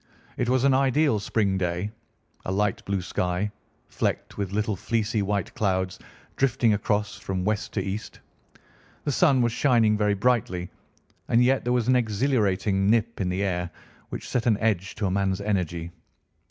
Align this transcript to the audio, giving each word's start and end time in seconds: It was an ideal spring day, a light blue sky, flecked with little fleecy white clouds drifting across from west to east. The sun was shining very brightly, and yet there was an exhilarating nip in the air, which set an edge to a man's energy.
It 0.35 0.49
was 0.49 0.63
an 0.63 0.73
ideal 0.73 1.19
spring 1.19 1.59
day, 1.59 1.91
a 2.43 2.51
light 2.51 2.83
blue 2.85 3.03
sky, 3.03 3.51
flecked 3.87 4.35
with 4.35 4.51
little 4.51 4.75
fleecy 4.75 5.21
white 5.21 5.53
clouds 5.53 5.99
drifting 6.37 6.73
across 6.73 7.19
from 7.19 7.45
west 7.45 7.73
to 7.73 7.83
east. 7.83 8.19
The 9.03 9.11
sun 9.11 9.43
was 9.43 9.51
shining 9.51 9.95
very 9.95 10.15
brightly, 10.15 10.71
and 11.27 11.43
yet 11.43 11.63
there 11.63 11.71
was 11.71 11.87
an 11.87 11.95
exhilarating 11.95 12.89
nip 12.89 13.21
in 13.21 13.29
the 13.29 13.43
air, 13.43 13.69
which 14.09 14.27
set 14.27 14.47
an 14.47 14.57
edge 14.57 14.95
to 14.95 15.05
a 15.05 15.11
man's 15.11 15.39
energy. 15.39 15.91